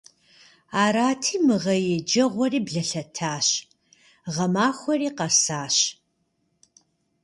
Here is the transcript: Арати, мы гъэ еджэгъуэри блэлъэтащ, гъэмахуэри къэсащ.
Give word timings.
Арати, 0.83 1.35
мы 1.45 1.55
гъэ 1.63 1.75
еджэгъуэри 1.95 2.59
блэлъэтащ, 2.67 3.47
гъэмахуэри 4.33 5.09
къэсащ. 5.17 5.75